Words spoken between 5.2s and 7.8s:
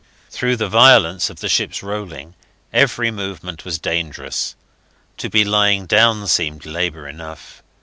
be lying down seemed labour enough.